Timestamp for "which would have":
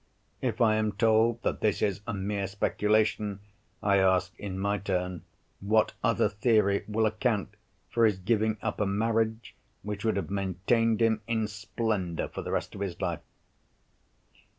9.83-10.31